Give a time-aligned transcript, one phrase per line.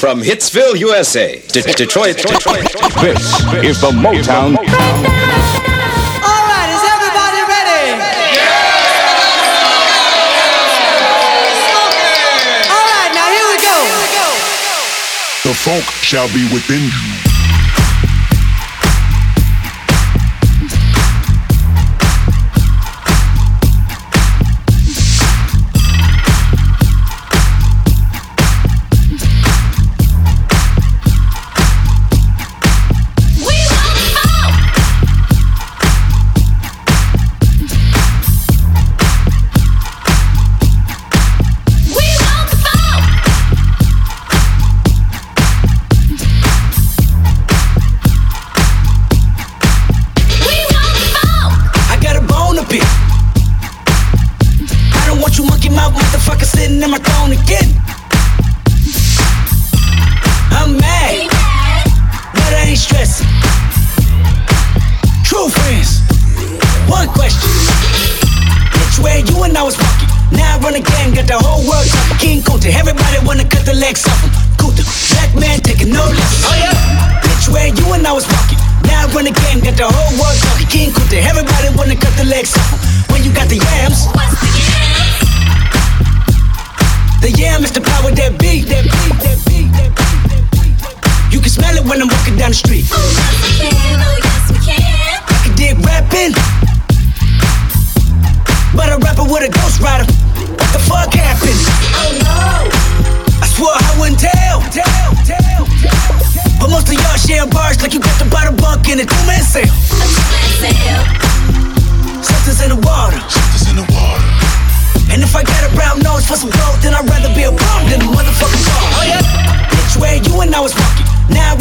[0.00, 2.64] From Hitsville, USA, to Detroit, Detroit.
[3.02, 3.20] This
[3.62, 4.56] is the Motown.
[4.56, 4.64] All
[6.48, 8.00] right, is everybody ready?
[8.32, 8.80] Yeah!
[12.72, 13.76] All right, now here we go.
[15.44, 17.29] The funk shall be within you.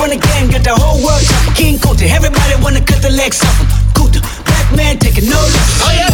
[0.09, 1.53] Run again, got the whole world talking.
[1.53, 3.67] King Kunta, everybody wanna cut the legs off him.
[3.93, 5.81] Kunta, black man taking no less.
[5.85, 6.13] Oh yeah.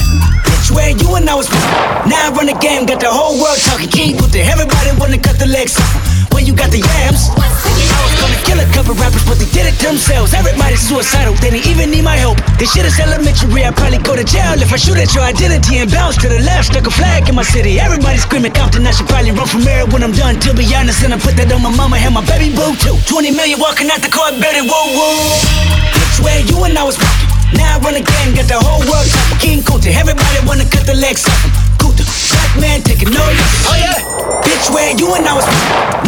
[0.52, 1.50] Which way you and I was?
[2.10, 3.90] Now I run again, got the whole world talking.
[3.90, 6.15] King Kunta, everybody wanna cut the legs off him.
[6.36, 7.32] When you got the yams.
[7.32, 10.36] I was gonna kill a couple rappers, but they did it themselves.
[10.36, 12.44] Everybody's suicidal, they didn't even need my help.
[12.60, 15.80] This shit is elementary, I'd probably go to jail if I shoot at your identity
[15.80, 16.76] and bounce to the left.
[16.76, 17.80] Stuck a flag in my city.
[17.80, 20.36] Everybody screaming Compton, I should probably run from here when I'm done.
[20.44, 23.00] To be honest, and I put that on my mama and my baby boo too.
[23.08, 25.40] 20 million walking out the car, better whoa whoa.
[25.96, 27.32] Which way you and I was walking?
[27.56, 29.40] Now I run again, got the whole world talking.
[29.40, 31.56] King Kunta, everybody wanna cut the legs off him.
[31.80, 33.56] Kunta, black man taking no less.
[33.72, 34.15] Oh yeah.
[34.42, 35.46] Bitch, where you and I was?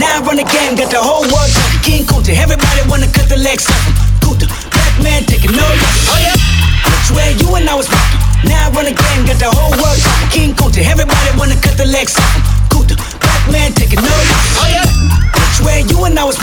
[0.01, 1.81] Now I run again, got the whole world talking.
[1.85, 3.93] King Kunta, everybody wanna cut the legs off him.
[4.17, 6.09] Kunta, black man taking no less.
[6.09, 6.33] Oh yeah.
[6.89, 7.85] Which way you and I was?
[8.41, 10.29] Now I run again, got the whole world talking.
[10.33, 12.41] King Kunta, everybody wanna cut the legs off him.
[12.73, 14.45] Kunta, black man taking no less.
[14.57, 14.85] Oh yeah.
[15.65, 16.37] Way you and I was?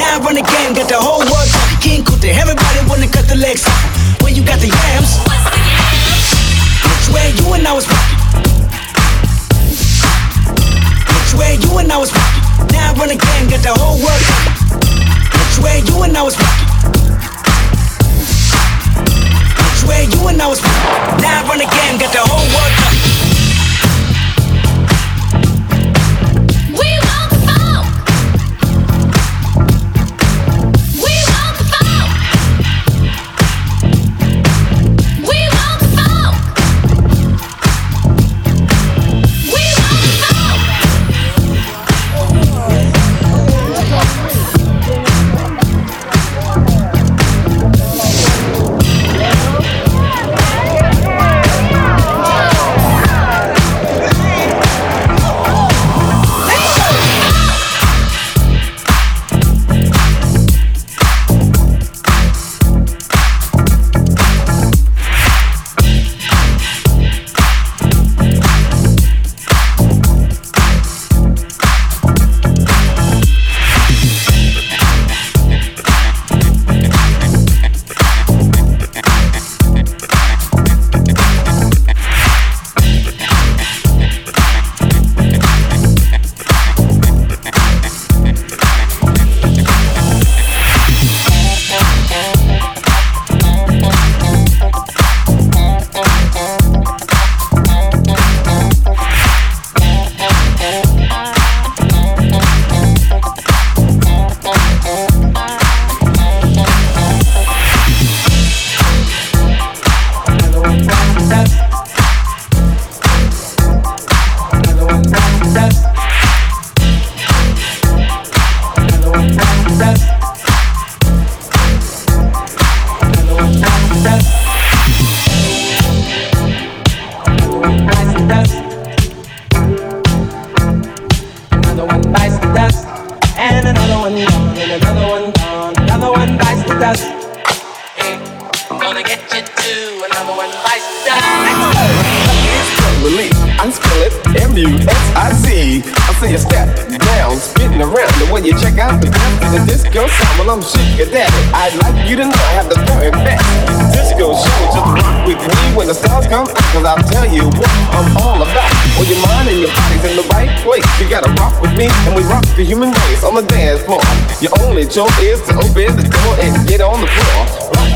[0.00, 1.80] Now I run again, got the whole world talking.
[1.80, 4.20] King Kunta, everybody wanna cut the legs off him.
[4.20, 7.88] When you got the yams, the which way you and I was
[11.36, 12.66] way you and I was walking?
[12.72, 14.22] Now run again, got the whole world.
[15.32, 16.68] Which way you and I was walking?
[19.60, 21.22] Which way you and I was walking?
[21.22, 22.95] Now run again, got the whole world talking.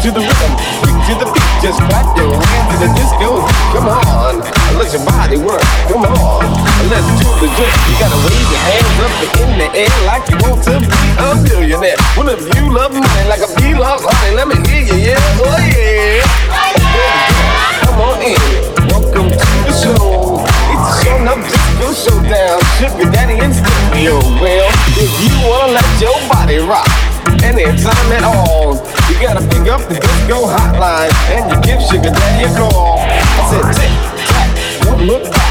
[0.00, 3.44] To the rhythm, quick to the beat, just clap your hands to the disco.
[3.76, 4.40] Come on,
[4.80, 5.60] let your body work.
[5.92, 6.40] Come on,
[6.88, 7.76] let's do the joint.
[7.84, 9.12] You gotta wave your hands up
[9.44, 12.00] in the air like you want to be a billionaire.
[12.16, 15.44] Well, if you love money like a bee loves honey, let me hear you, yeah,
[15.44, 16.24] oh yeah.
[17.84, 18.40] Come on in,
[18.88, 20.40] welcome to the show.
[20.72, 22.56] It's a show, no disco showdown.
[22.80, 24.16] Sugar daddy in studio.
[24.40, 24.64] Well,
[24.96, 26.88] if you wanna let your body rock.
[27.42, 28.76] Anytime at all,
[29.08, 32.98] you gotta pick up the disco hotline and you give Sugar Daddy a call.
[33.00, 33.92] I said tick
[34.28, 34.48] tack,
[34.84, 35.50] don't look back.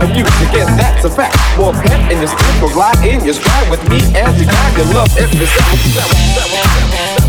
[0.00, 1.36] The music, and that's a fact.
[1.56, 4.86] More pep in your step, glide in your stride with me as you guide your
[4.94, 7.25] love every step.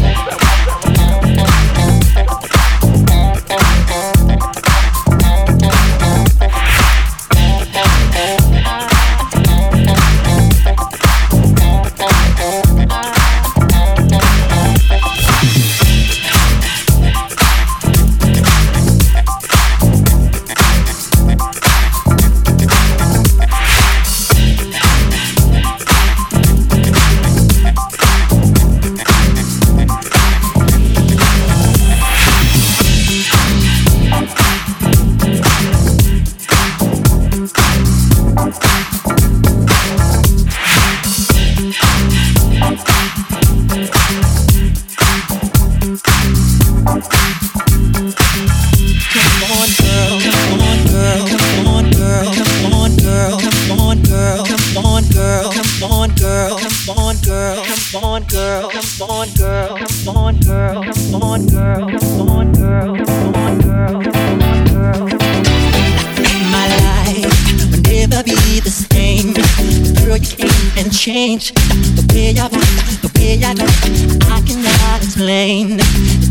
[75.18, 75.84] Cannot explain the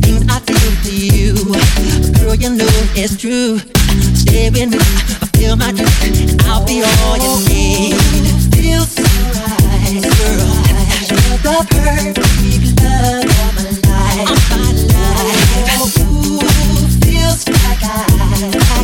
[0.02, 1.34] things I feel for you.
[2.20, 3.58] Girl, you know it's true.
[4.14, 7.96] Stay with me, I feel my truth, and I'll be all you need.
[8.54, 10.54] Feels so right, girl.
[11.10, 12.18] You're the perfect
[12.82, 13.24] love
[14.30, 15.98] of my life.
[16.00, 16.38] Ooh,
[17.04, 17.94] feels like I,
[18.40, 18.82] like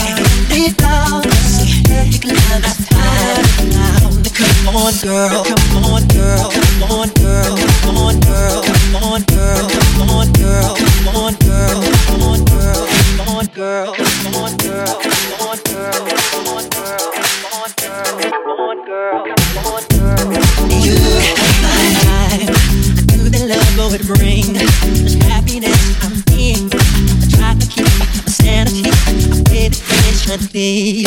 [0.00, 0.93] I need love.
[4.64, 5.44] Come on, girl.
[5.44, 6.50] Come on, girl.
[6.50, 7.56] Come on, girl.
[7.82, 8.62] Come on, girl.
[8.64, 9.68] Come on, girl.
[9.98, 10.76] Come on, girl.
[11.04, 11.84] Come on, girl.
[12.08, 12.74] Come on, girl.
[13.14, 13.94] Come on, girl.
[13.94, 14.94] Come on, girl.
[15.04, 15.44] Come
[16.46, 16.64] on,
[21.60, 22.50] my life.
[23.10, 26.72] I knew that love would bring this happiness I'm in.
[26.72, 28.88] I tried to keep my sanity.
[28.88, 29.12] I
[29.50, 31.04] waited patiently.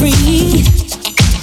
[0.00, 0.64] free.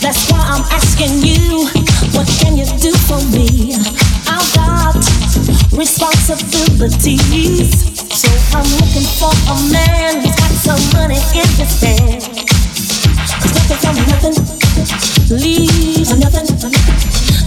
[0.02, 1.70] That's why I'm asking you,
[2.18, 3.78] what can you do for me?
[4.26, 4.98] I've got
[5.78, 7.70] responsibilities.
[8.18, 12.26] So I'm looking for a man who's got some money in his hand.
[13.42, 14.36] Cause nothing from nothing
[15.30, 16.48] leaves nothing.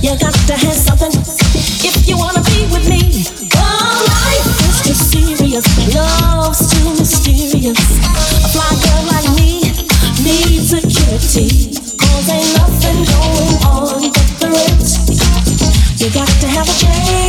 [0.03, 1.13] You got to have something
[1.83, 2.40] if you wanna.
[11.33, 16.01] Cause ain't nothing going on but the ritz.
[16.01, 17.20] You got to have a change.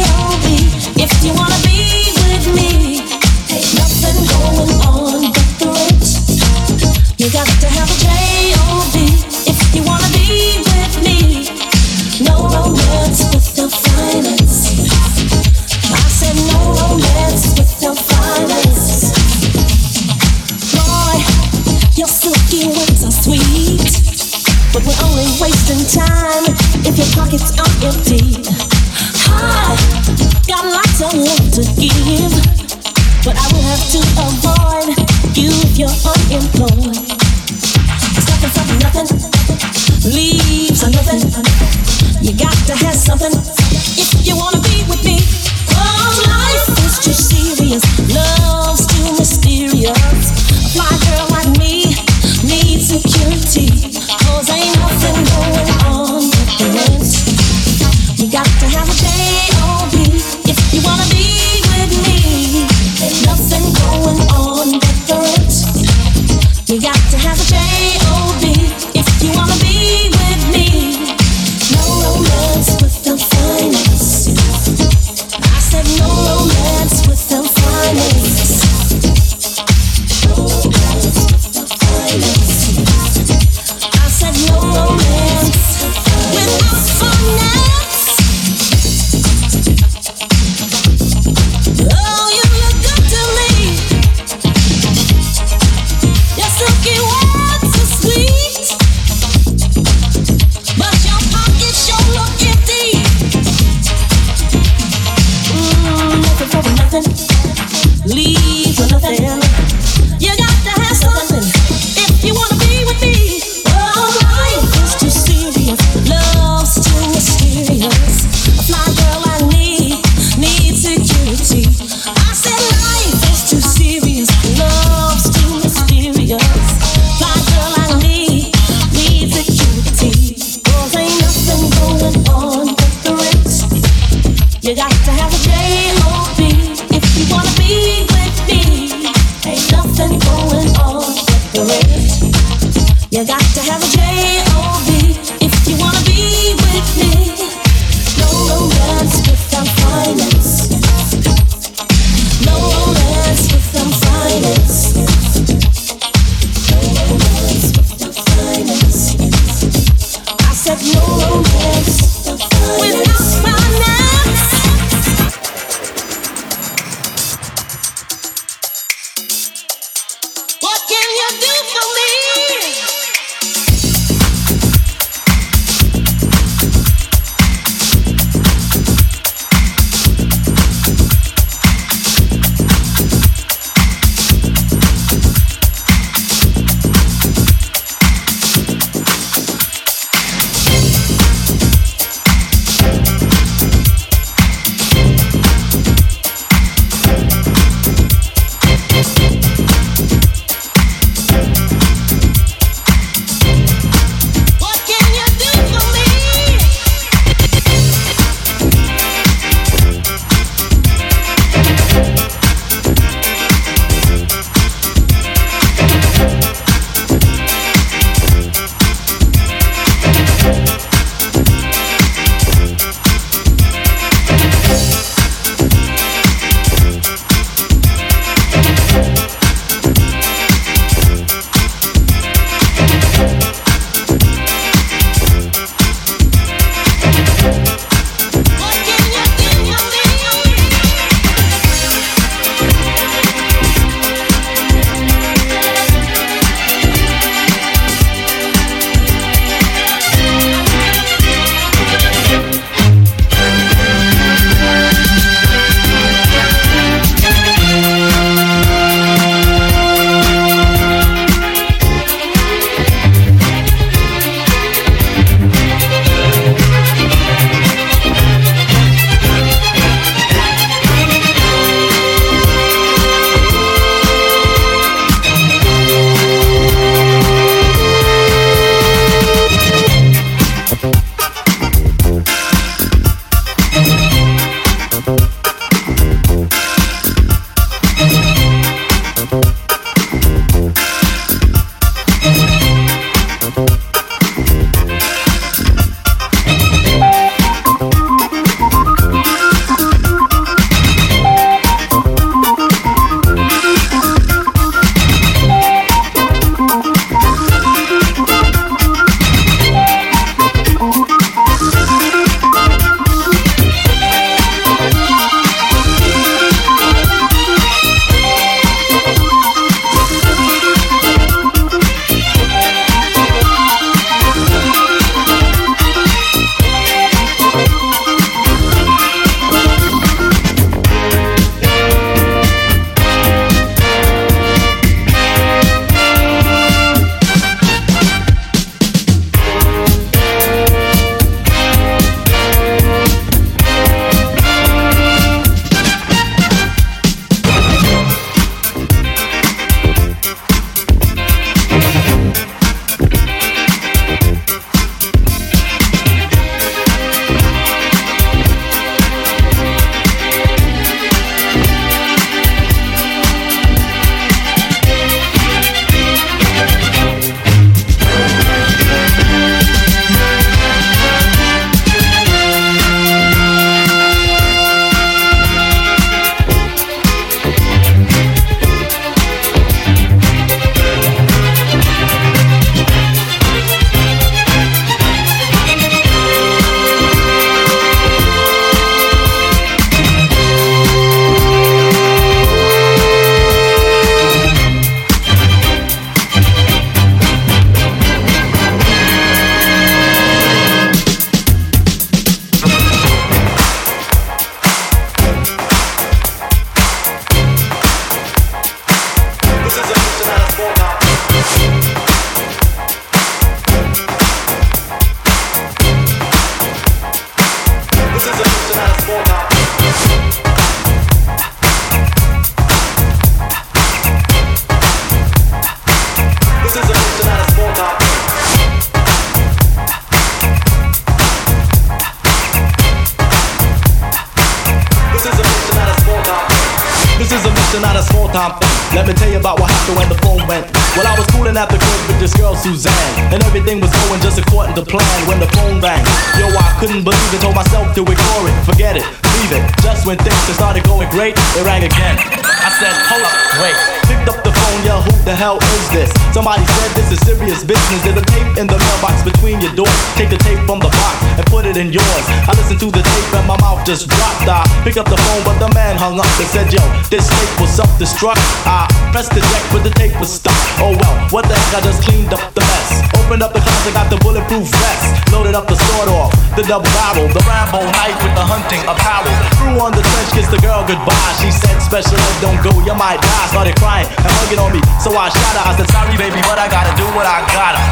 [437.72, 438.68] This is a small town thing.
[438.92, 440.68] Let me tell you about what happened when the phone went.
[440.92, 444.20] Well, I was cooling at the crib with this girl Suzanne, and everything was going
[444.20, 446.04] just according to plan when the phone rang.
[446.36, 447.40] Yo, I couldn't believe it.
[447.40, 449.08] Told myself to ignore it, forget it,
[449.40, 449.64] leave it.
[449.80, 452.20] Just when things started going great, it rang again.
[452.44, 453.76] I said, hold up, wait.
[454.04, 454.51] Picked up the
[454.86, 456.10] yo, who the hell is this?
[456.34, 458.02] Somebody said this is serious business.
[458.04, 459.94] There's a tape in the mailbox between your doors.
[460.16, 462.26] Take the tape from the box and put it in yours.
[462.48, 464.48] I listened to the tape and my mouth just dropped.
[464.48, 467.54] I picked up the phone, but the man hung up and said, Yo, this tape
[467.60, 468.42] was self-destruct.
[468.66, 470.56] I pressed the deck, but the tape was stuck.
[470.80, 471.78] Oh well, what the heck?
[471.78, 472.90] I just cleaned up the mess.
[473.20, 475.06] Opened up the closet, got the bulletproof vest.
[475.32, 479.28] Loaded up the sword off, the double barrel, the Rambo knife with the hunting apparel.
[479.60, 481.34] Threw on the trench, kissed the girl goodbye.
[481.44, 483.48] She said, Special ed, don't go, you might die.
[483.52, 485.64] Started crying and hugging on me, so I shot her.
[485.68, 487.84] I said, Sorry, baby, but I gotta do what I gotta.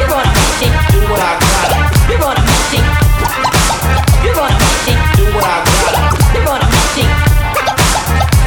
[0.00, 0.72] You're on a mission.
[0.88, 1.78] Do what I gotta.
[2.08, 2.84] You're on a mission.
[4.24, 4.96] You're on a mission.
[5.20, 6.00] Do what I gotta.
[6.32, 6.69] You're on a.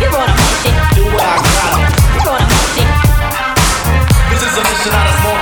[0.03, 0.75] You're on a mission.
[0.99, 1.79] Do what I gotta.
[2.11, 2.87] You're on a mission.
[4.35, 5.32] This is a mission out of small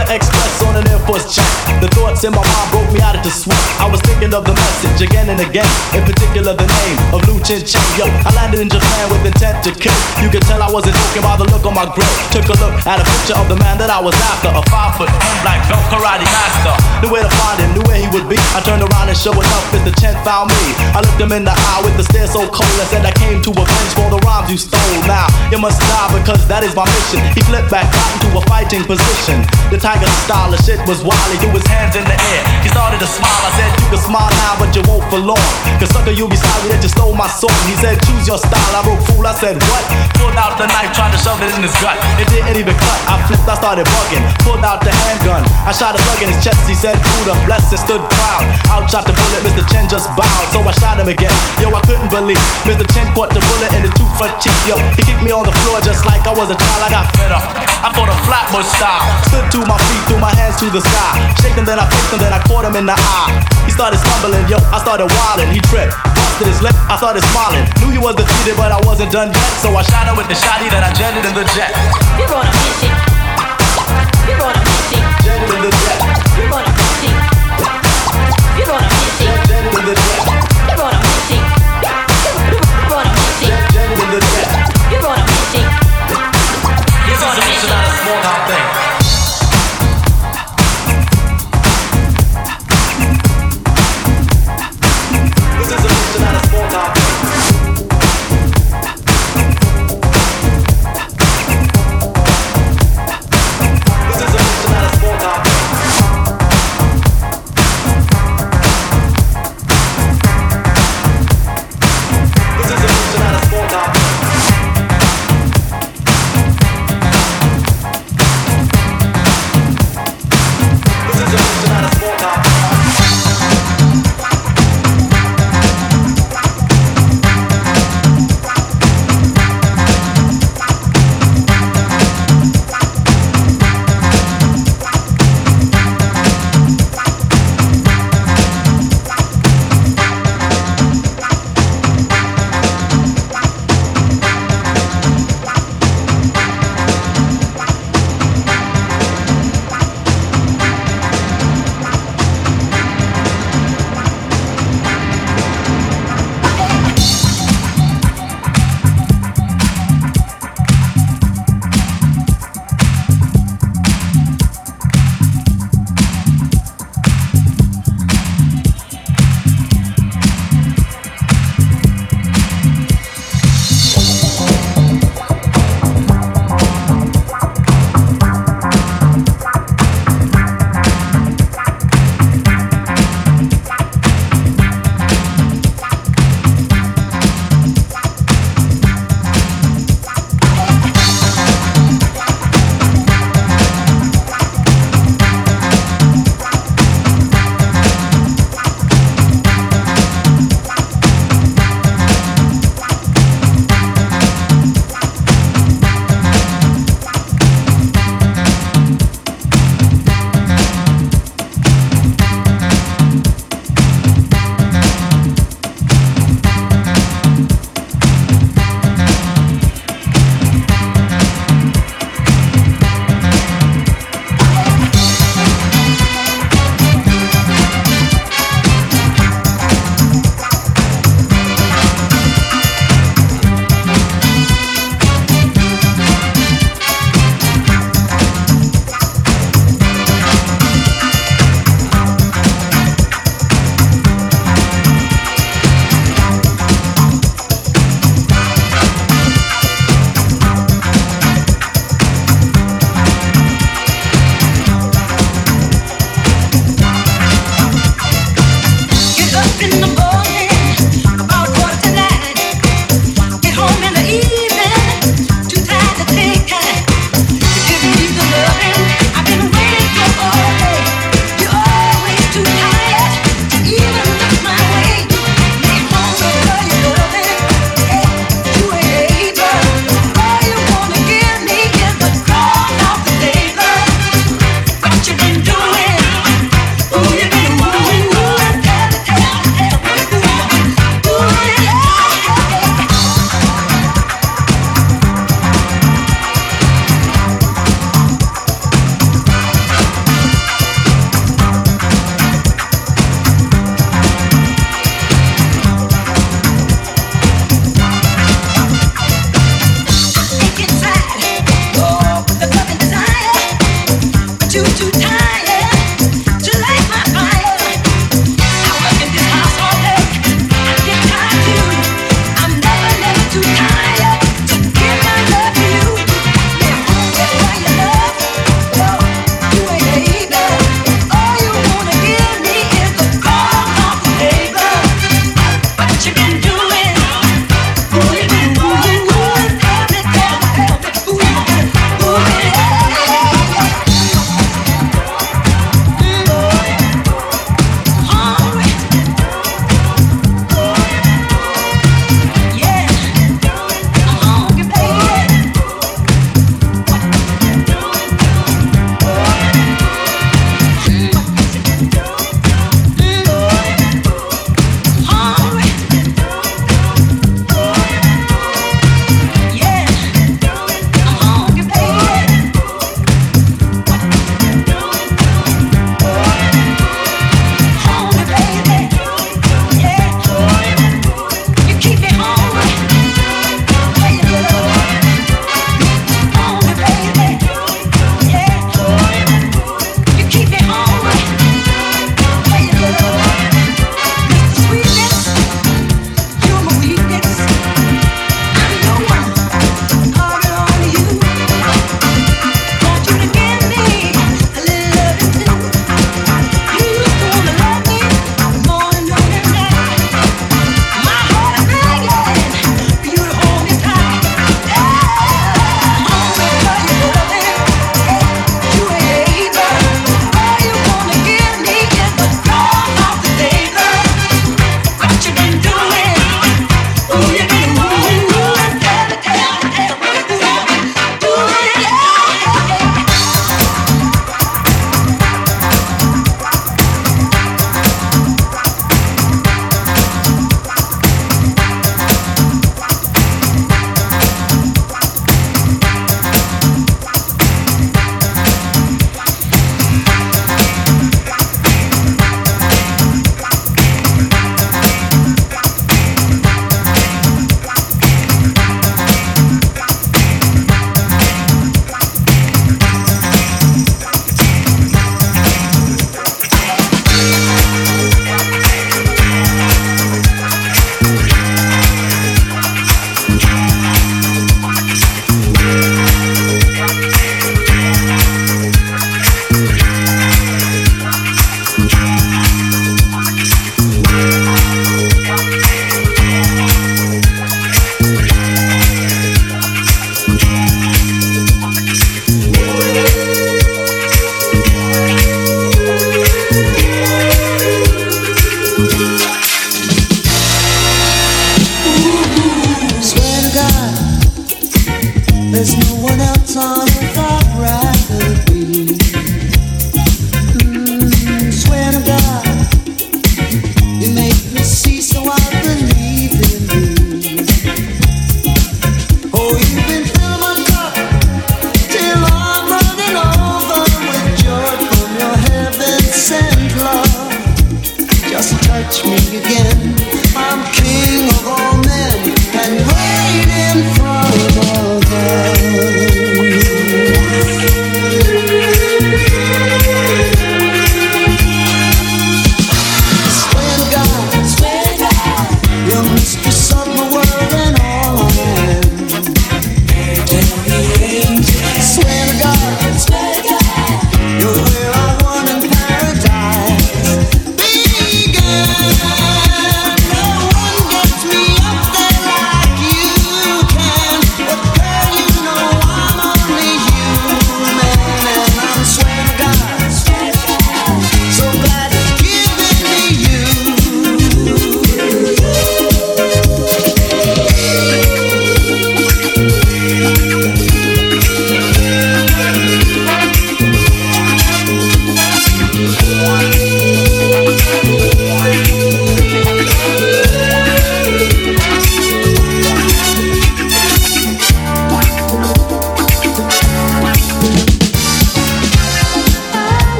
[0.00, 1.44] the express on an Air Force jet.
[1.84, 3.60] The thoughts in my mind broke me out into sweat.
[3.76, 5.68] I was thinking of the message again and again.
[5.92, 7.84] In particular, the name of Lu Chin Chen.
[8.00, 9.96] Yo, I landed in Japan with intent to kill.
[10.24, 12.08] You could tell I wasn't joking by the look on my grill.
[12.32, 14.48] Took a look at a picture of the man that I was after.
[14.48, 16.74] A five foot ten black belt karate master.
[17.04, 18.40] Knew where to find him, knew where he would be.
[18.56, 19.92] I turned around and sure enough, Mr.
[20.00, 20.64] Chen found me.
[20.96, 22.76] I looked him in the eye with the stare so cold.
[22.80, 24.80] I said I came to avenge for the rhymes you stole.
[25.04, 27.20] Now you must die because that is my mission.
[27.36, 29.44] He flipped back out into a fighting position.
[29.68, 31.30] The tiger style of shit was wild.
[31.34, 32.42] He threw his hands in the air.
[32.62, 33.42] He started to smile.
[33.42, 35.42] I said you can smile now, but you won't for long.
[35.82, 37.54] Cause sucker, you'll be sorry that you stole my song.
[37.66, 38.70] He said choose your style.
[38.70, 39.26] I wrote fool.
[39.26, 39.82] I said what?
[40.14, 41.98] Pulled out the knife, tried to shove it in his gut.
[42.22, 42.98] It didn't even cut.
[43.10, 43.48] I flipped.
[43.50, 44.22] I started bugging.
[44.46, 45.42] Pulled out the handgun.
[45.66, 46.62] I shot a slug in his chest.
[46.70, 48.46] He said Buddha bless and stood proud.
[48.70, 49.42] Out shot the bullet.
[49.42, 49.66] Mr.
[49.66, 50.46] Chen just bowed.
[50.54, 51.34] So I shot him again.
[51.58, 52.38] Yo, I couldn't believe.
[52.62, 52.86] Mr.
[52.94, 54.54] Chen caught the bullet in his two front cheek.
[54.70, 56.82] Yo, he kicked me on the floor just like I was a child.
[56.86, 57.42] I got fed up.
[57.82, 59.02] I fought a flatbush style.
[59.32, 61.14] Stood to my feet, threw my hands to the sky.
[61.38, 63.30] Shaking, then I faced him, then I caught him in the eye.
[63.62, 65.54] He started stumbling, yo, I started wilding.
[65.54, 67.62] He tripped, busted his lip, I started smiling.
[67.78, 69.50] Knew he was defeated, but I wasn't done yet.
[69.62, 71.70] So I shot him with the shotty, that I jetted in the jet.
[72.18, 72.90] You're on a mission.
[74.26, 75.02] You're on a mission.
[75.22, 75.98] Jetted in the jet.
[76.34, 77.14] You're on a mission.
[78.58, 79.30] You're on a mission.
[79.46, 80.19] Jetted in the jet.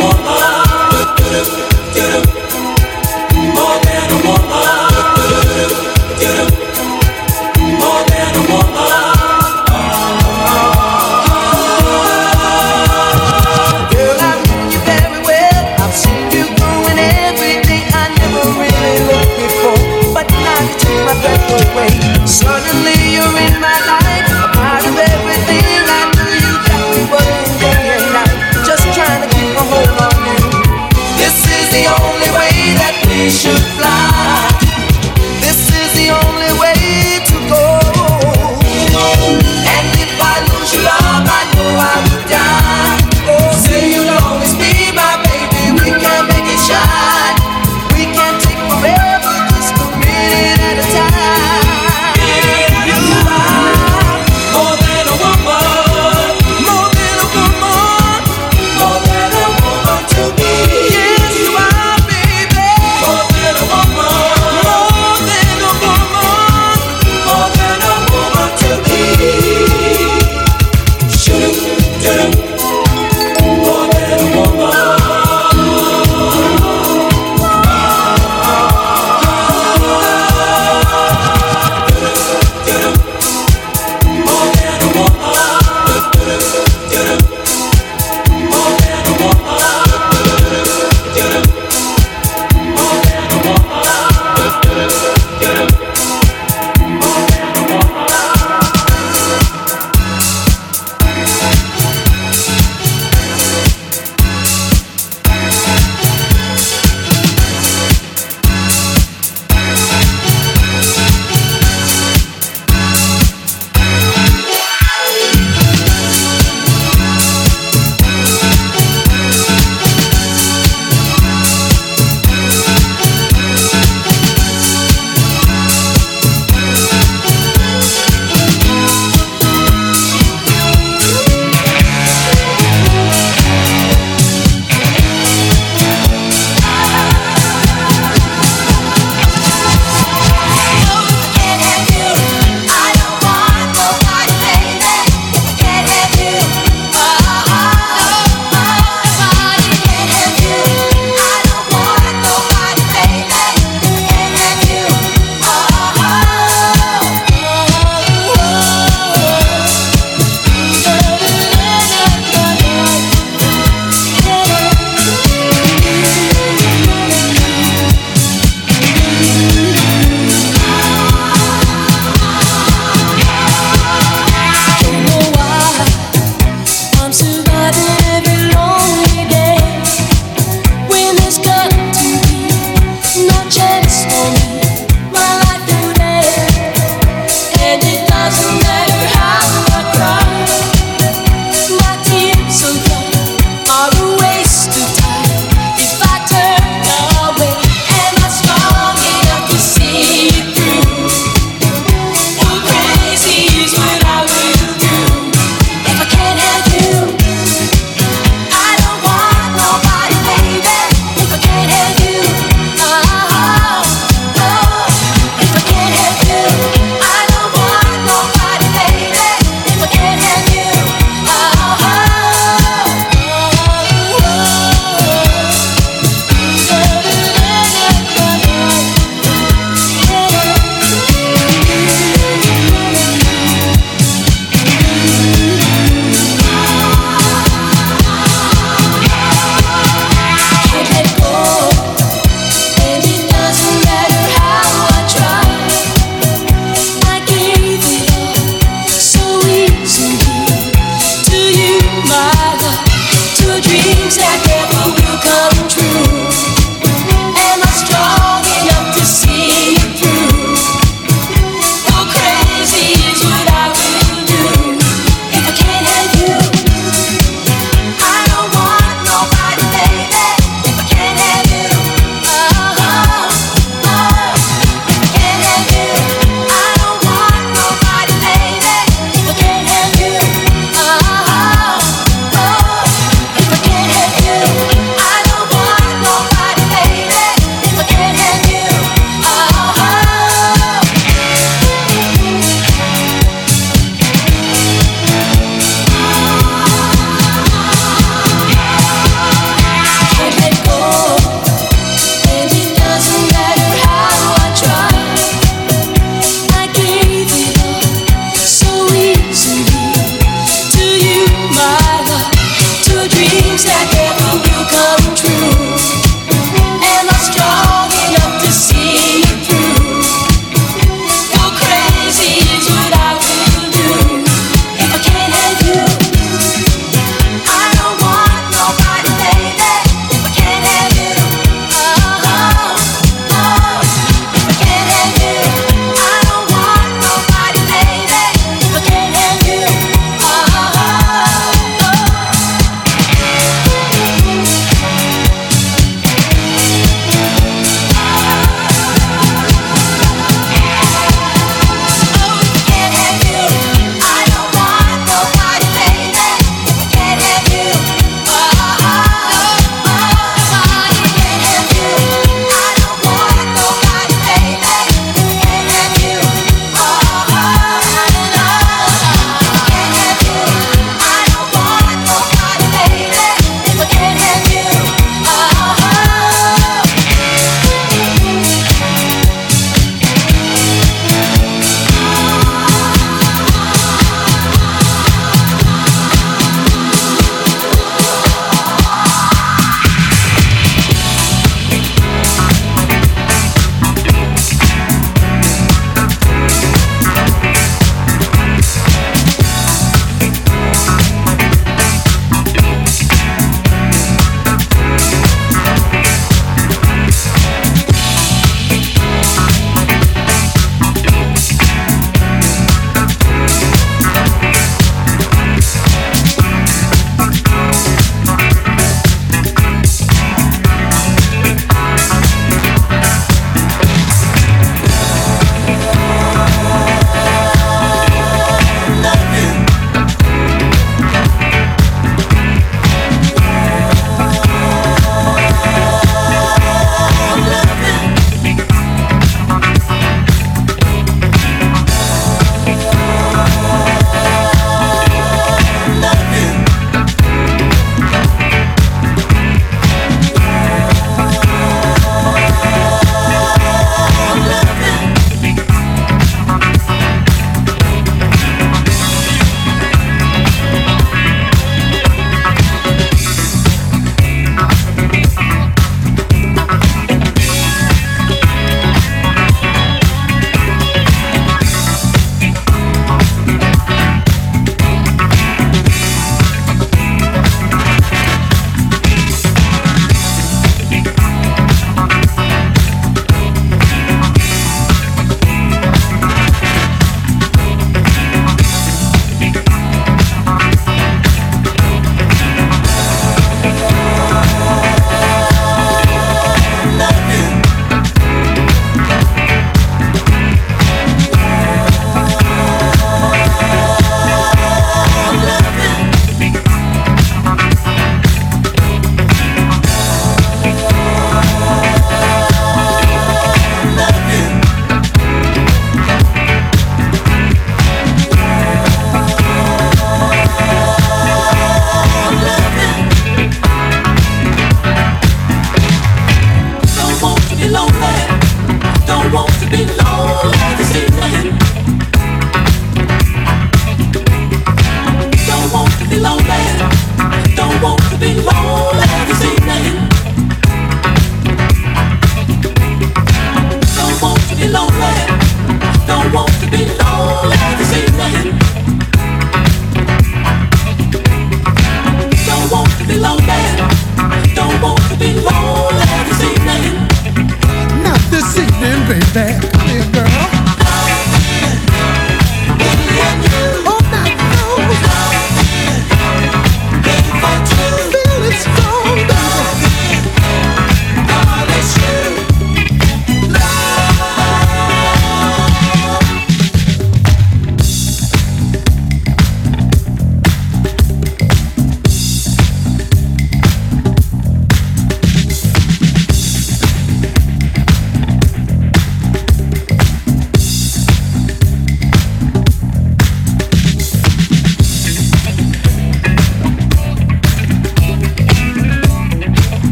[0.00, 0.47] 我们。